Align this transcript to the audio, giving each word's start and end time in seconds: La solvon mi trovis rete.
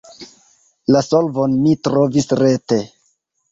La 0.95 1.03
solvon 1.09 1.53
mi 1.67 1.75
trovis 1.89 2.31
rete. 2.43 2.83